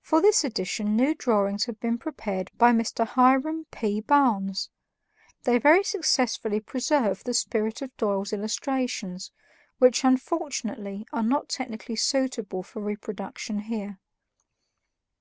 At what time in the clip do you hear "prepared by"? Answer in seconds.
1.96-2.72